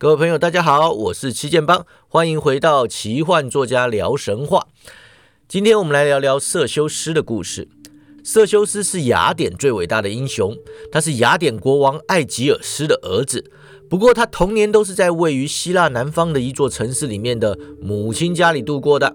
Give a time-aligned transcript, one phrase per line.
[0.00, 4.66] 各位朋友，大家好，我是七剑帮，欢迎回到奇幻作家聊神话。
[5.46, 7.68] 今天我们来聊聊色修斯的故事。
[8.24, 10.56] 色修斯是雅典最伟大的英雄，
[10.90, 13.52] 他是雅典国王艾吉尔斯的儿子。
[13.90, 19.14] 不过他童年都是在位于希腊南方的一座城市里面的母亲家里度过的。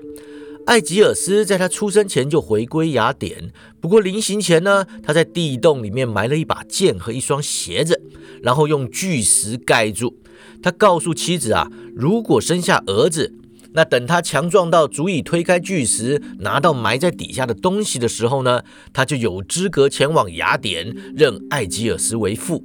[0.68, 8.00] 艾吉尔斯在他出生前就回归雅典，不过临行前呢，他在地洞里面埋了一把剑和一双鞋子，
[8.44, 10.20] 然后用巨石盖住。
[10.66, 13.32] 他告诉妻子啊，如果生下儿子，
[13.74, 22.64] 那等他强壮到足以推开巨石，拿到埋在底下的东西的时候呢，他就有资格前往雅典认艾吉尔斯为父。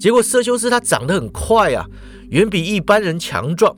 [0.00, 1.84] 结果色修斯他长得很快啊，
[2.30, 3.76] 远比一般人强壮。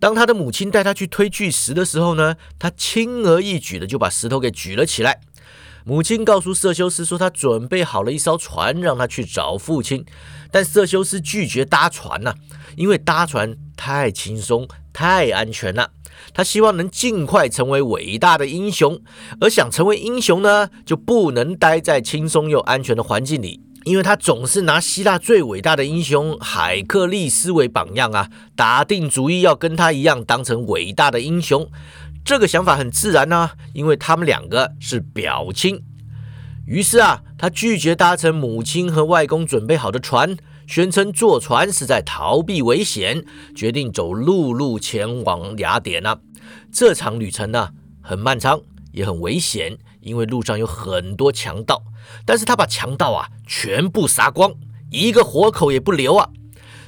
[0.00, 5.20] 当他的母亲带他去推巨石的时候呢，他轻而易举的就把石头给举了起来。
[5.84, 10.04] 母亲告诉色修斯说，他准备好了一艘船，让他去找父亲。
[10.50, 12.34] 但色修斯拒绝搭船呐，
[12.76, 15.90] 因为搭船太轻松、太安全了。
[16.34, 19.00] 他希望能尽快成为伟大的英雄，
[19.40, 31.68] 而想成为英雄呢，就不能待在轻松又安全的环境里，因为他总是拿希腊最伟大的英雄海克力斯为榜样啊，打定主意要跟他一样当成伟大的英雄。
[32.24, 35.82] 这个想法很自然呢，因为他们两个是表亲。
[36.64, 43.24] 于是啊，他拒绝搭乘母亲和外公准备好的船，宣称坐船是在逃避危险，
[43.56, 46.20] 决定走陆路前往雅典啊。
[46.70, 48.60] 这场旅程呢，很漫长，
[48.92, 51.82] 也很危险，因为路上有很多强盗。
[52.24, 54.54] 但是他把强盗啊全部杀光，
[54.90, 56.28] 一个活口也不留啊。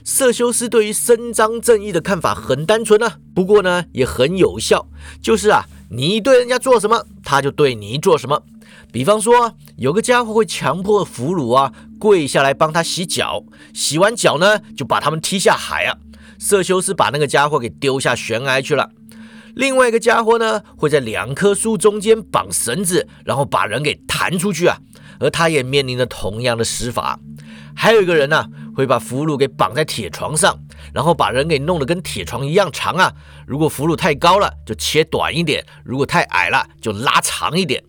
[0.07, 4.87] 色修斯对于伸张正义的看法很单纯啊，不过呢也很有效，
[5.23, 8.43] 就是啊，你对人家做什么，他就对你做什么。
[8.93, 15.97] 比方说，有个家伙会强迫俘虏啊跪下来帮他洗脚，洗完脚呢就把他们踢下海啊。
[16.39, 18.91] 色修斯把那个家伙给丢下悬崖去了。
[19.55, 24.79] 另外一个家伙呢会在两棵树中间绑绳子，然后把人给弹出去啊，
[25.19, 27.19] 而他也面临着同样的死法。
[27.77, 30.59] 还有一个人呢，会把俘虏给绑在铁床上，
[30.93, 33.13] 然后把人给弄得跟铁床一样长啊。
[33.47, 37.83] 如果俘虏太高了，就切短一点；如果太矮了，就拉长一点。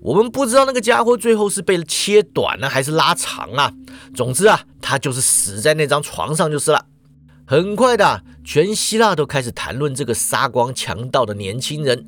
[0.00, 3.72] 我们不知道那个家伙最后是被切短呢还是拉长啊。
[4.14, 6.86] 总之啊，他就是死在那张床上就是了。
[7.46, 12.06] 很快的，全希腊都开始谈论这个杀光强盗的年轻人。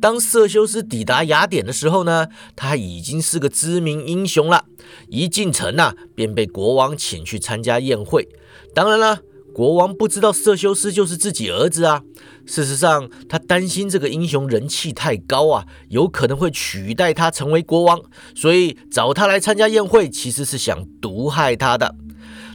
[0.00, 4.66] 当色修斯抵达雅典的时候呢，他已经是个知名英雄了。
[5.08, 8.28] 一进城呢，便被国王请去参加宴会。
[8.74, 9.20] 当然了，
[9.54, 12.02] 国王不知道色修斯就是自己儿子啊。
[12.46, 18.00] 事实上，他担心这个英雄人气太高啊，有可能会取代他成为国王，
[18.34, 21.94] 所以找他来参加宴会，其实是想毒害他的。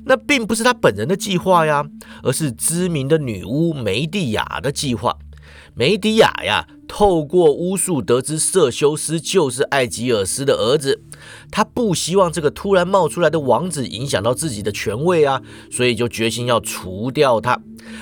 [0.05, 1.85] 那并不是他本人的计划呀，
[2.23, 5.17] 而是知名的女巫梅蒂亚的计划。
[5.75, 11.01] 梅迪亚呀，透过巫术得知色修斯就是艾吉尔斯的儿子，
[11.49, 15.41] 他不希望这个突然冒出来的王子影响到自己的权位啊，
[15.71, 17.59] 所以就决心要除掉他。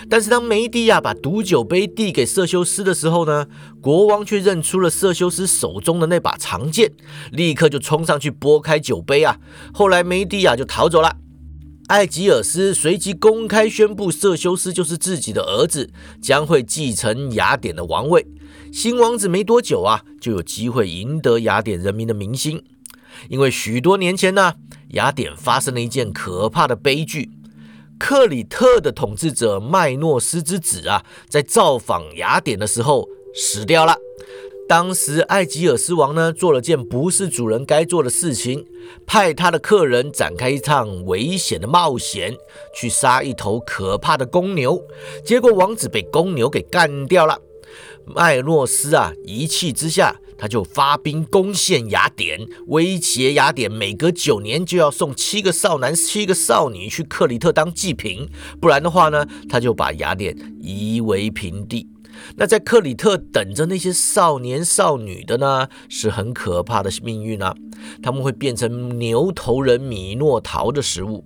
[0.09, 3.47] 但是当梅迪亚把毒酒杯递给色修斯的时候呢，
[3.81, 6.91] 国王却认出了色修斯手中的那把长剑，
[7.31, 9.37] 立刻就冲上去拨开酒杯啊。
[9.73, 11.15] 后来梅迪亚就逃走了。
[11.91, 15.91] 艾吉尔斯随即公开宣布，色修斯就是自己的儿子，
[16.21, 18.25] 将会继承雅典的王位。
[18.71, 22.63] 新王子没多久啊，就有机会赢得雅典人民的民心。
[23.27, 24.53] 因为许多年前呢，
[24.91, 27.29] 雅典发生了一件可怕的悲剧：
[27.99, 33.97] 克里特的统治者麦诺斯之子啊，在造访雅典的时候死掉了。
[34.67, 38.65] 当时艾吉尔斯王呢做了件不是主人该做的事情，
[39.05, 42.33] 派他的客人展开一场危险的冒险，
[42.73, 44.81] 去杀一头可怕的公牛。
[45.25, 47.41] 结果王子被公牛给干掉了。
[48.05, 58.29] 麦诺斯啊一气之下，他就发兵攻陷雅典，威胁雅典每隔九年就要送七个少男、七个少女去克里特当祭品，
[58.61, 61.87] 不然的话呢，他就把雅典夷为平地。
[62.35, 67.55] 那在克里特等着那些少年少女的呢，是很可怕的命运啊！
[68.01, 71.25] 他们会变成牛头人米诺陶的食物。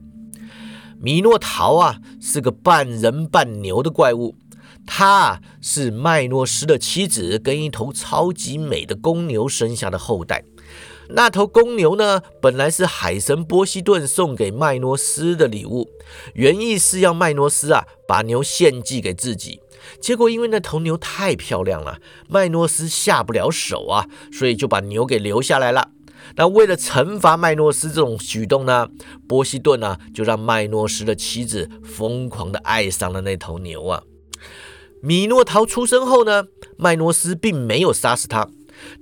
[1.00, 4.36] 米诺陶啊，是个半人半牛的怪物，
[4.86, 10.44] 他是麦诺斯的妻子跟一头超级美的公牛生下的后代。
[11.10, 15.88] 那头公牛呢，本来是海神波西顿送给麦诺斯的礼物，
[16.34, 19.62] 原意是要麦诺斯啊把牛献祭给自己。
[20.02, 25.90] 结果因为那头牛太漂亮了，麦诺斯下不了手啊，所以就把牛给留下来了。
[26.38, 28.90] 那为了惩罚麦诺斯这种举动呢，
[29.28, 34.02] 波西顿呢就让麦诺斯的妻子疯狂的爱上了那头牛啊。
[35.02, 36.46] 米诺陶出生后呢，
[36.78, 38.50] 麦诺斯并没有杀死他，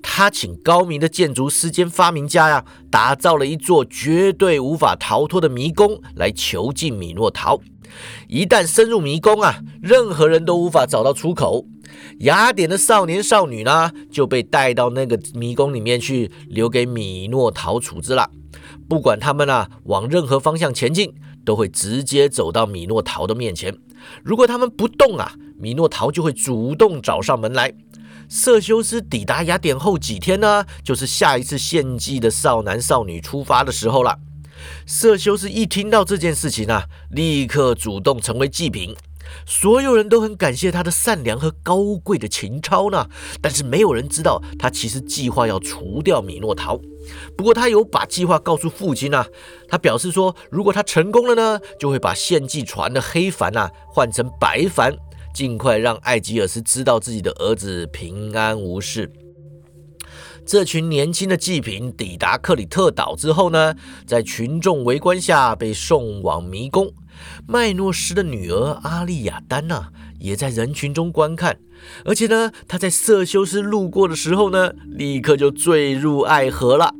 [0.02, 7.62] 他请高明的建筑师兼发明家呀，打造了一座绝对无法逃脱的迷宫来囚禁米诺陶。
[8.28, 11.66] 一旦深入迷宫啊，任何人都无法找到出口。
[12.20, 18.30] 雅典的少年少女呢，就被带到那个迷宫里面去，留给米诺陶处置了。
[18.88, 21.14] 不管他们啊往任何方向前进，
[21.46, 23.78] 都会直接走到米诺陶的面前。
[24.24, 27.74] 如果他们不动啊，米诺陶就会主动找上门来。
[28.30, 34.18] 瑟修斯抵达雅典后几天呢，就是下一次献祭的少男少女出发的时候了。
[34.86, 38.96] 色修斯一听到这件事情啊，立刻主动成为祭品。
[39.46, 43.08] 所有人都很感谢他的善良和高贵的情操呢，
[43.42, 46.80] 但是没有人知道他其实计划要除掉米诺陶。
[47.36, 49.26] 不过他有把计划告诉父亲啊，
[49.68, 54.96] 他表示说，如果他成功了呢，就会把献祭船的黑帆啊换成白帆，
[55.34, 59.12] 尽快让艾吉尔斯知道自己的儿子平安无事。
[60.46, 63.74] 这群年轻的祭品抵达克里特岛之后呢，
[64.06, 66.94] 在群众围观下被送往迷宫。
[67.48, 71.58] 麦诺斯的女儿阿丽亚丹娜也在人群中观看，
[72.04, 76.94] 而且呢，她在色修斯路过的时候呢，立刻就坠入爱河了。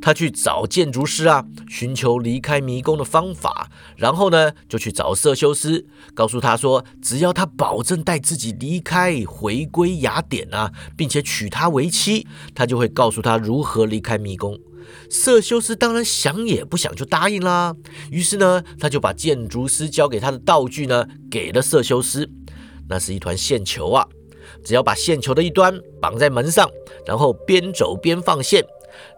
[0.00, 14.58] 他去找建筑师啊，寻求离开迷宫的方法，然后呢，就去找色修斯，告诉他说，只要他保证带自己离开，回归雅典啊，并且娶她为妻，他就会告诉他如何离开迷宫。
[15.10, 17.74] 色修斯当然想也不想就答应啦。
[18.10, 22.30] 于是呢，他就把建筑师交给他的道具呢，给了色修斯。
[22.88, 24.06] 那是一团线球啊，
[24.64, 26.66] 只要把线球的一端绑在门上，
[27.06, 28.64] 然后边走边放线。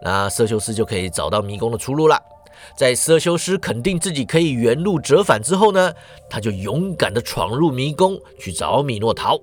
[0.02, 2.20] 那瑟修斯就可以找到迷宫的出路了。
[2.76, 5.92] 在瑟修斯肯定自己可以原路折返之后呢，
[6.28, 9.38] 他就勇敢地闯入迷宫去找米诺陶。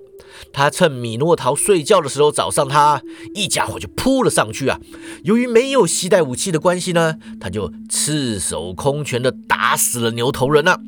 [0.52, 3.02] 他趁米诺陶睡觉的时候找上他，
[3.34, 4.78] 一家伙就扑了上去啊！
[5.24, 10.78] 由于没有携带武器的关系呢，他就赤手空拳地打死了牛头人了。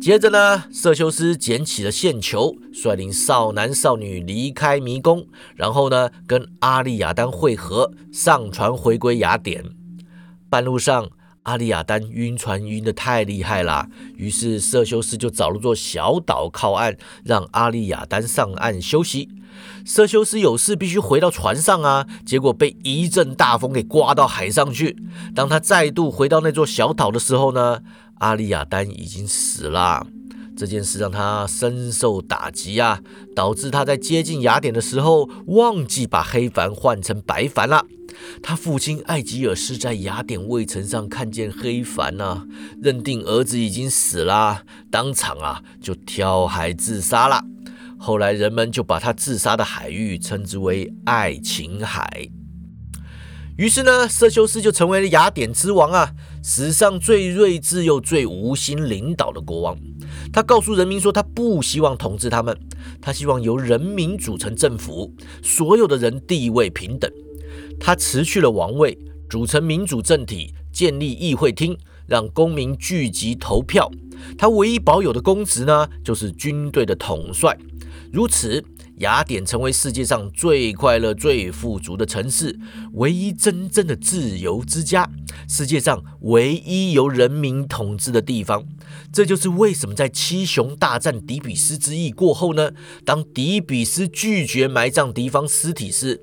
[0.00, 9.62] 接着呢，瑟修斯捡起了线球，率领少男少女离开迷宫，然后呢，跟阿利亚丹会合，上船回归雅典。
[10.48, 11.10] 半路上，
[11.42, 19.28] 阿利亚丹晕船晕得太厉害了，于是瑟修斯就找了座小岛靠岸，让阿利亚丹上岸休息。
[19.84, 24.96] 瑟修斯有事必须回到船上啊，结果被一阵大风给刮到海上去。
[25.34, 27.80] 当他再度回到那座小岛的时候呢？
[28.20, 30.06] 阿利亚丹已经死了，
[30.56, 33.00] 这件事让他深受打击啊，
[33.34, 37.86] 导致他在接近雅典的时候忘记把黑帆换成白帆了。
[38.42, 42.46] 他父亲艾吉尔斯在雅典卫城上看见黑帆呢，
[42.82, 47.42] 认定儿子已经死了，当场啊就跳海自杀了。
[47.98, 52.28] 后来人们就把他自杀的海域称之为爱琴海。
[53.56, 56.12] 于是呢，瑟修斯就成为了雅典之王啊。
[56.42, 59.78] 史上最睿智又最无心领导的国王，
[60.32, 62.58] 他告诉人民说，他不希望统治他们，
[63.00, 67.10] 他希望由人民组成政府，所有的人地位平等。
[67.78, 68.98] 他辞去了王位，
[69.28, 71.76] 组成民主政体，建立议会厅，
[72.06, 73.90] 让公民聚集投票。
[74.38, 77.56] 他唯一保有的公职呢，就是军队的统帅。
[78.12, 78.64] 如此。
[79.00, 82.58] 雅典成为世界上最快乐、最富足的城市，
[82.92, 85.10] 唯一真正的自由之家，
[85.48, 88.62] 世界上唯一由人民统治的地方。
[89.10, 92.72] 这就是为什么在七雄大战底比斯之役过后呢？
[93.02, 96.20] 当底比斯拒绝埋葬敌方尸体时，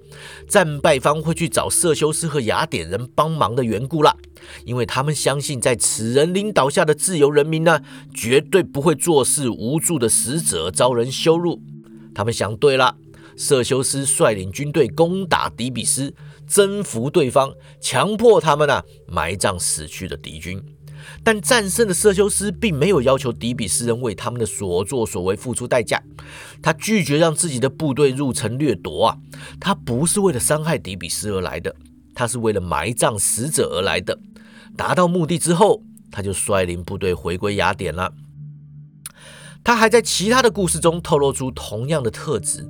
[0.48, 4.16] 战败方会去找瑟修斯和雅典人帮忙的缘故啦。
[4.66, 7.82] 因为他们相信，在此人领导下的自由人民呢，
[8.14, 11.64] 绝对不会做事无助的使者遭人羞辱。
[12.18, 12.98] 他们想对了，
[13.36, 16.16] 瑟修斯率领军队攻打底比斯，
[16.48, 20.60] 征服对方，强迫他们啊埋葬死去的敌军。
[21.24, 26.02] 但战胜的瑟修斯并没有要求底比斯人为他们的所作所为付出代价，
[26.60, 29.18] 他拒绝让自己的部队入城掠夺啊！
[29.60, 31.76] 他不是为了伤害底比斯而来的，
[32.16, 34.18] 他是为了埋葬死者而来的。
[34.76, 38.12] 达到目的之后，他就率领部队回归雅典了。
[39.68, 42.66] 他还在其他的故事中透露出同样的特质。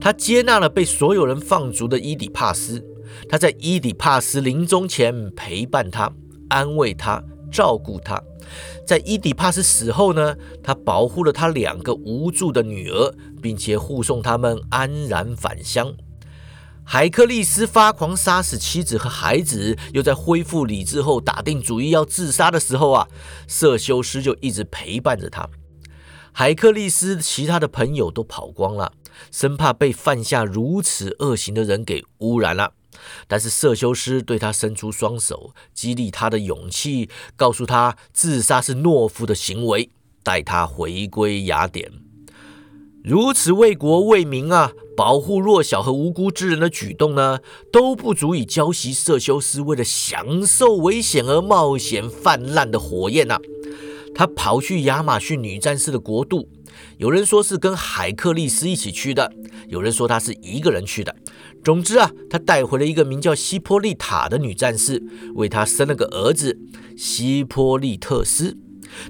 [0.00, 2.82] 他接纳了被所有人放逐的伊底帕斯。
[3.28, 6.10] 他在伊底帕斯临终前陪伴他、
[6.48, 8.18] 安慰他、照顾他。
[8.86, 15.92] 在伊底帕斯死后呢，他保护了他两个无助的女儿，并且护送他们安然返乡。
[16.84, 23.06] 海克利斯发狂杀死妻子和孩子，又在恢复理智后打定主意要自杀的时候啊，
[23.46, 25.46] 瑟修斯就一直陪伴着他。
[26.32, 28.92] 海克利斯其他的朋友都跑光了，
[29.30, 32.72] 生怕被犯下如此恶行的人给污染了。
[33.26, 39.90] 但是色修斯对他伸出双手，激励他的勇气，告诉他自杀是懦夫的行为，
[40.22, 41.90] 带他回归雅典。
[43.02, 47.40] 如此为国为民啊，保护弱小和无辜之人的举动呢，
[47.72, 53.38] 都不足以浇熄色修斯为了享受危险而冒险泛滥的火焰呐。
[54.14, 56.48] 他跑去亚马逊女战士的国度，
[56.98, 59.32] 有人说是跟海克利斯一起去的，
[59.68, 61.14] 有人说他是一个人去的。
[61.64, 65.02] 总之啊，他带回了一个名叫西波利塔的女战士，
[65.34, 66.58] 为他生了个儿子
[66.96, 68.56] 西波利特斯。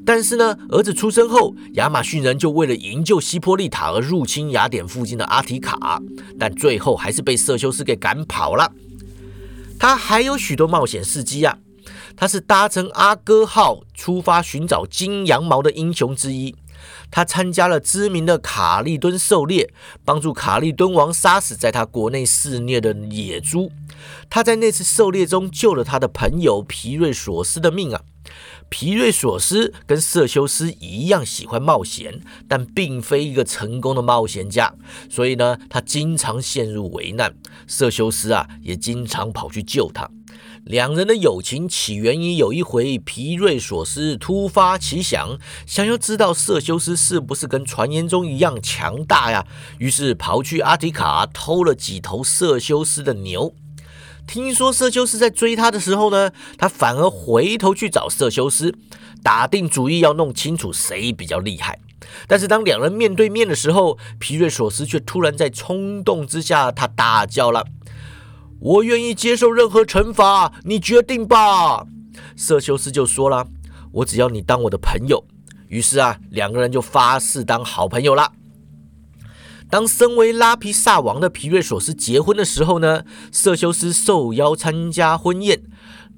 [0.04, 6.02] 但是呢，儿子出生后，亚马逊人就为了营救西波利塔而入侵雅典附近的阿提卡，
[6.38, 8.70] 但最后还是被瑟修斯给赶跑了。
[9.78, 11.56] 他还有许多冒险事迹啊，
[12.16, 16.54] 他是搭乘阿哥号出发寻找金羊毛的英雄之一。
[17.10, 19.70] 他参加了知名的卡利敦狩猎，
[20.04, 23.70] 帮助卡利敦王杀死在他国内肆虐的野猪。
[24.30, 28.00] 他在那次狩猎中救了他的朋友皮瑞索斯的命啊。
[28.70, 34.72] 皮瑞索斯跟瑟修斯一样喜欢冒险，但并非一个成功的冒险家，
[35.10, 37.34] 所以呢，他经常陷入危难。
[37.66, 40.08] 瑟修斯啊，也经常跑去救他。
[40.64, 49.46] 两人的友情起源于有一回，皮瑞索斯突发奇想，想要知道色修斯是不是跟传言中一样强大呀，
[49.78, 53.54] 于是跑去阿提卡偷了几头色修斯的牛。
[54.26, 58.74] 听说色修斯在追他的时候呢，他反而回头去找色修斯，
[59.24, 61.80] 打定主意要弄清楚谁比较厉害。
[62.28, 67.64] 但是当两人面对面的时候，皮瑞索斯却突然在冲动之下，他大叫了
[68.60, 71.86] ：“我愿意接受任何惩罚，你决定吧。”
[72.36, 73.46] 色修斯就说了
[73.92, 75.24] ：“我只要你当我的朋友。”
[75.68, 78.32] 于是啊，两个人就发誓当好朋友了。
[79.70, 85.62] 当身为拉皮萨王的皮瑞索斯结婚的时候呢，色修斯受邀参加婚宴。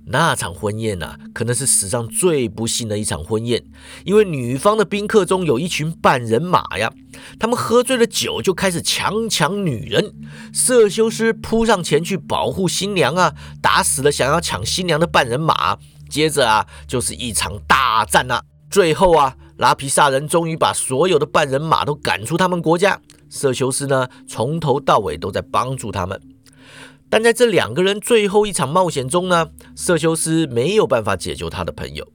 [0.06, 3.62] 那场婚宴啊，可能是史上最不幸的一场婚宴，
[4.04, 6.92] 因为女方的宾客中有一群半人马呀，
[7.38, 10.14] 他们喝醉了酒就开始强抢女人。
[10.52, 15.78] 瑟修斯扑上前去保护新娘啊，打死了想要抢新娘的半人马。
[16.10, 23.00] 接着啊，就是一场大战啊，最后啊，拉皮萨人终于把所有的半人马都赶出他们国家。
[23.30, 26.20] 瑟修斯呢，从头到尾都在帮助他们，
[27.12, 32.10] 但在这两个人最后一场冒险中呢，瑟修斯没有办法解救他的朋友。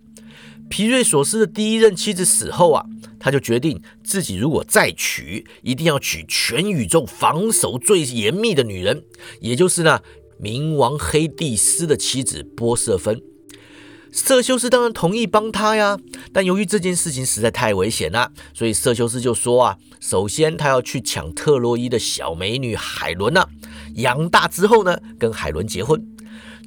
[0.69, 2.83] 皮瑞索斯的第一任妻子死后啊，
[3.19, 9.03] 他就决定自己如果再娶，一定要娶全宇宙防守最严密的女人，
[9.39, 9.99] 也就是呢，
[10.41, 13.21] 冥王黑帝斯的妻子波瑟芬。
[14.11, 15.99] 瑟修斯当然同意帮他呀，
[16.33, 23.47] 但由于这件事情实在太危险了，所以瑟修斯就说啊，首先他要去抢特洛伊的小美女海伦呐，
[23.97, 26.03] 养大之后呢，跟海伦结婚。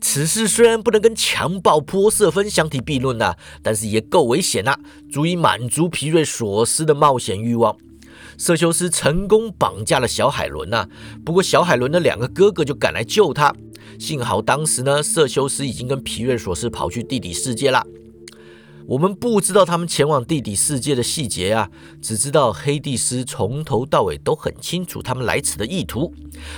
[0.00, 4.78] 此事虽然不能跟强暴波瑟芬相提并论呐，但是也够危险呐，
[5.12, 7.76] 足以满足皮瑞索斯的冒险欲望。
[8.38, 10.88] 瑟修斯成功绑架了小海伦呐，
[11.24, 13.54] 不过小海伦的两个哥哥就赶来救他。
[13.98, 17.86] 幸好当时呢，瑟修斯已经跟皮瑞索斯跑去地底世界了。
[18.90, 21.70] 我们不知道他们前往地底世界的细节啊，
[22.02, 26.12] 只知道黑帝斯从头到尾都很清楚他们来此的意图。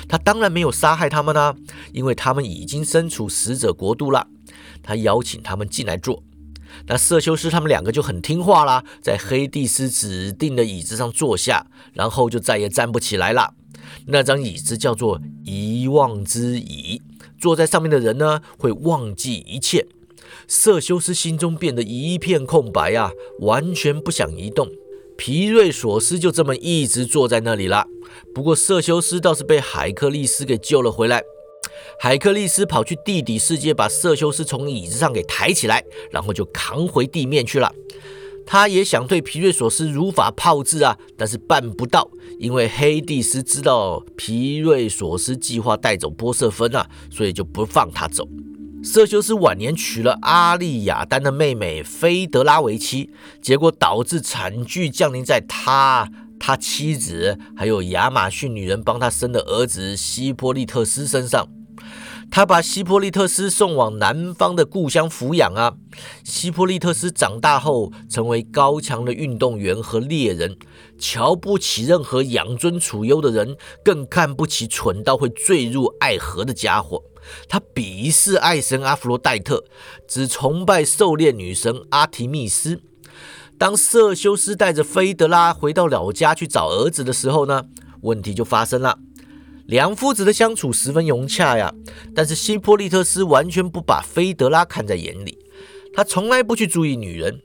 [0.08, 1.54] 他当然没有杀害他们啊，
[1.92, 4.26] 因为他们已经身处死者国度了。
[4.82, 6.22] 他邀请他们进来坐，
[6.86, 13.52] 那瑟修斯他们两个就很听话啦，在黑帝斯指定的椅子上坐下，然后就再也站不起来了。
[14.06, 17.02] 那张椅子叫做遗忘之椅。
[17.38, 19.86] 坐在上面的人呢，会忘记一切。
[20.54, 24.68] 瑟修斯心中变得一片空白啊，完全不想移动。
[25.16, 27.86] 皮瑞索斯就这么一直坐在那里了。
[28.34, 31.22] 不过瑟修斯倒是被海克利斯给救了回来。
[31.98, 37.72] 海克利斯跑去地底世界，把瑟修斯从椅子上给抬起来，然后就扛回地面去了。
[38.44, 42.06] 他也想对皮瑞索斯如法炮制啊，但是办不到，
[42.38, 48.28] 因为黑帝斯知道皮瑞索斯计划带走波瑟芬啊，所以就不放他走。
[48.84, 53.10] 瑟修斯晚年娶了阿利亚丹的妹妹菲德拉为妻，
[53.40, 56.10] 结果导致惨剧降临在他、
[56.40, 61.48] 他妻子还有亚马逊女人帮他生的儿子希波利特斯身上。
[62.28, 65.74] 他把希波利特斯送往南方的故乡抚养啊。
[66.24, 70.56] 希波利特斯长大后成为高强的运动员和猎人，
[70.98, 77.04] 瞧不起任何养尊处优的人，更看不起蠢到会坠入爱河的家伙。
[77.48, 79.64] 他鄙视爱神阿弗罗戴特，
[80.06, 82.80] 只崇拜狩猎女神阿提密斯。
[83.58, 87.64] 当瑟修斯带着菲德拉回到老家去找儿子的时候呢，
[88.00, 88.98] 问题就发生了。
[89.66, 91.72] 两父子的相处十分融洽呀，
[92.14, 95.38] 但是希波利特斯完全不把菲德拉看在眼里，
[95.94, 97.40] 他从来不去注意女人。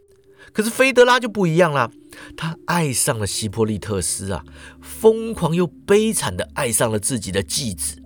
[0.51, 1.91] 可是菲德拉就不一样啦，
[2.35, 4.43] 他爱上了希波利特斯啊，
[4.81, 8.01] 疯狂又悲惨的爱上了自己的继子。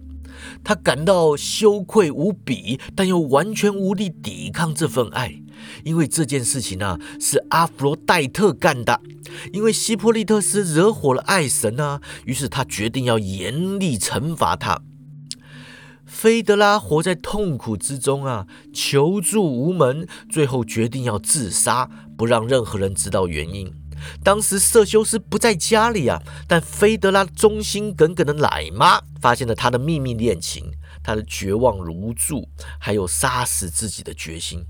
[0.63, 5.41] 他感到羞愧无比，但又完全无力抵抗这份爱，
[5.83, 9.01] 因为这件事情呢是阿弗罗戴特干的，
[9.53, 14.81] 因为希波利特斯惹火了爱神啊，于是他决定要严厉惩罚他。
[16.05, 23.73] 菲德拉活在痛苦之中啊，求助无门，最后决定要自杀，不让任何人知道原因。
[24.23, 30.71] 当时瑟修斯不在家里啊，但菲德拉忠心耿耿的奶妈发现了他的秘密恋情，
[31.03, 32.47] 他的绝望如注，
[32.79, 34.65] 还有杀死自己的决心。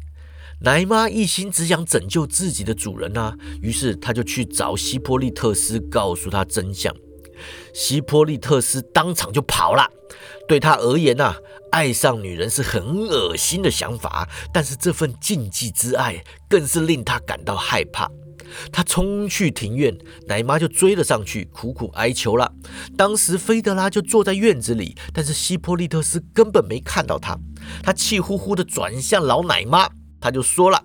[0.62, 6.96] 奶妈一心只想拯救自己的主人啊，于是他就去找希波利特斯，告诉他真相。
[7.74, 9.90] 希波利特斯当场就跑了。
[10.48, 11.34] 对他而言呐，
[11.72, 18.12] 爱上女人是很恶心的想法，但是这份禁忌之爱更是令他感到害怕。
[18.72, 22.52] 他冲去庭院，奶妈就追了上去，苦苦哀求了。
[22.98, 27.38] 当时菲德拉就坐在院子里，但是希波利特斯根本没看到他。
[27.84, 29.90] 他气呼呼地转向老奶妈，
[30.20, 30.84] 他就说了：“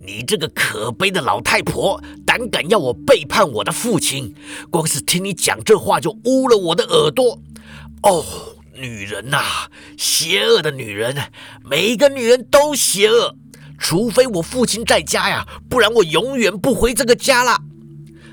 [0.00, 4.34] 你这个可悲的老太婆，胆敢要我背叛我的父亲！
[4.70, 7.40] 光是听你讲这话就污了我的耳朵。
[8.02, 8.24] 哦，
[8.74, 11.30] 女人呐，邪恶的女人，
[11.62, 13.36] 每一个女人都邪恶。”
[13.82, 17.58] 除非我父亲在家呀，不然我永远不回这个家了。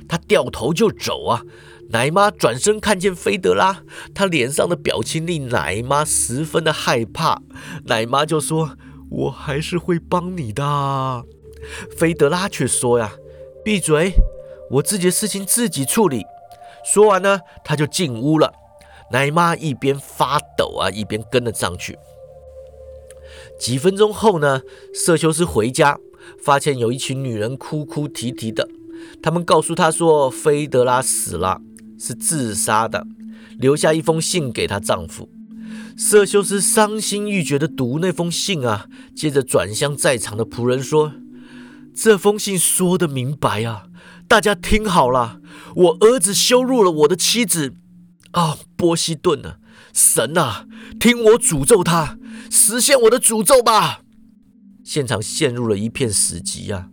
[0.08, 1.42] 他掉头就走啊。
[1.90, 3.82] 奶妈转身看见菲德拉，
[4.14, 7.42] 他脸上的表情令奶妈十分的害怕。
[7.86, 8.78] 奶妈就说
[9.10, 11.26] ：“我还是会帮你的。”
[11.98, 13.14] 菲德拉却说：“呀，
[13.66, 14.14] 闭嘴，
[14.70, 16.24] 我自己的事情自己处理。”
[16.86, 18.54] 说完呢，他就进屋了。
[19.12, 21.98] 奶妈一边发抖啊，一边跟了上去。
[23.60, 24.62] 几分钟后呢，
[24.94, 26.00] 瑟修斯回家，
[26.42, 28.70] 发现有一群女人哭哭啼啼的。
[29.22, 31.62] 他们告诉他说，菲德拉死了，
[32.00, 33.06] 是自杀的，
[33.58, 35.30] 留下一封信给她丈夫。
[35.98, 41.12] 瑟修斯伤心欲绝地读那封信啊，接着转向在场的仆人说
[41.94, 43.84] ：“这封信说的明白啊，
[44.28, 45.42] 大家听好了，
[45.76, 47.74] 我儿子羞辱了我的妻子。
[48.32, 49.58] 啊，波西顿啊，
[49.92, 50.66] 神啊，
[50.98, 52.18] 听我诅咒他。”
[52.50, 54.02] 实现我的诅咒吧！
[54.84, 56.90] 现场陷入了一片死寂啊！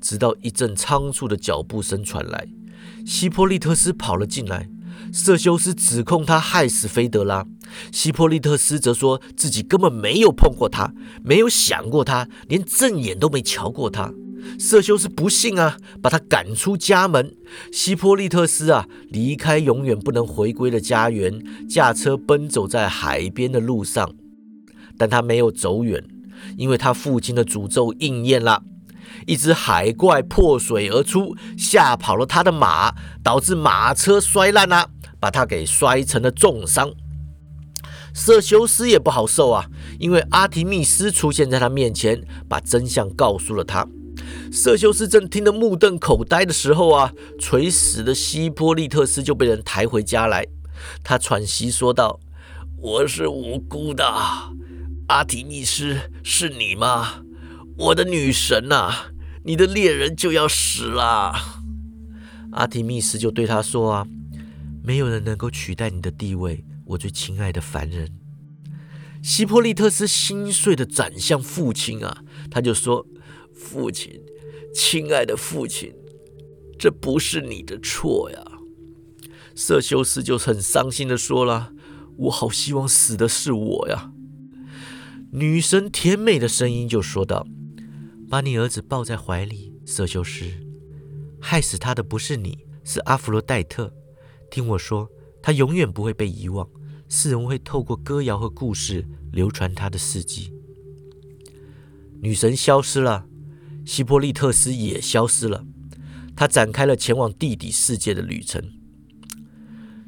[0.00, 2.46] 直到一阵仓促的脚步声传来，
[3.04, 4.68] 希波利特斯跑了进来。
[5.12, 7.44] 瑟修斯指控他害死菲德拉，
[7.90, 10.92] 希波利特斯则说自己根本没有碰过他，
[11.24, 14.12] 没有想过他，连正眼都没瞧过他。
[14.58, 17.34] 瑟修斯不信啊，把他赶出家门。
[17.72, 24.14] 希波利特斯啊，离开永远不能回归的家园，驾车奔走在海边的路上。
[25.00, 26.04] 但他没有走远，
[26.58, 28.62] 因为他父亲的诅咒应验了。
[29.26, 36.92] 一只海怪破水而出，吓跑了他的马，导致马车摔烂了，把他给摔成了重伤。
[38.12, 43.88] 瑟修斯也不好受啊，因为阿提密斯出现在他面前，把真相告诉了他。
[44.52, 50.46] 瑟修斯正听得目瞪口呆的时候啊，垂死的希波利特斯就被人抬回家来。
[51.02, 52.20] 他喘息说道
[52.76, 54.04] ：“我是无辜的。”
[55.10, 57.24] 阿提密斯是你吗？
[57.76, 59.10] 我的女神呐！
[59.42, 61.32] 你的猎人就要死了。
[62.52, 64.06] 阿提密斯就对他说：“啊，
[64.84, 68.20] 没有人能够取代你的地位，我最亲爱的凡人。”
[69.20, 73.04] 希波利特斯心碎的转向父亲啊，他就说
[73.52, 74.22] ：“父亲，
[74.72, 75.92] 亲爱的父亲，
[76.78, 78.44] 这不是你的错呀。”
[79.56, 81.72] 瑟修斯就很伤心的说了
[82.16, 84.12] ：“我好希望死的是我呀。”
[85.32, 87.46] 女神甜美的声音就说道
[88.28, 90.44] ：“把你儿子抱在怀里，瑟修斯。
[91.40, 93.94] 害死他的不是你，是阿弗罗戴特。
[94.50, 95.08] 听我说，
[95.40, 96.68] 他永远不会被遗忘。
[97.08, 100.52] 世人会透过歌谣和故事流传他的事迹。”
[102.20, 103.26] 女神消失了，
[103.86, 105.64] 希波利特斯也消失了。
[106.34, 108.60] 他展开了前往地底世界的旅程。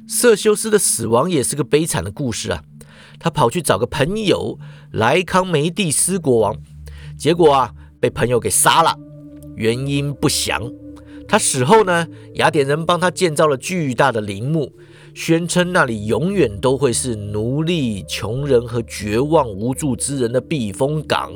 [0.05, 2.65] 瑟修斯的死亡也是个悲惨的故事啊。
[3.23, 4.59] 他跑去找个朋友
[4.91, 6.57] 莱康梅蒂斯国王，
[7.17, 8.93] 结果啊，被朋友给杀了，
[9.55, 10.69] 原因不详。
[11.25, 14.73] 他死后呢，雅典人帮他建造了巨大的陵墓，
[15.15, 21.31] 宣称那里永远都会是奴隶、穷人和绝望无助之人的避风港，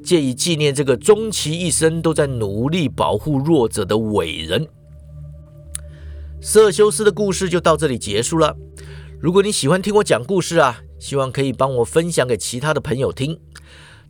[0.00, 4.68] 借以纪念这个终其一生都在努力保护弱者的伟人。
[6.40, 8.56] 色修斯的故事就到这里结束了。
[9.20, 13.40] 如果你喜欢听我讲故事啊，希望可以帮我分享给其他的朋友听。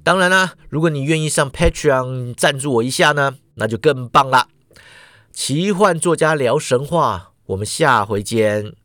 [0.04, 4.46] 当然啦，如果你愿意上 Patreon 赞助我一下呢，那就更棒啦。
[5.32, 8.81] 奇幻作家聊神话，我们下回见。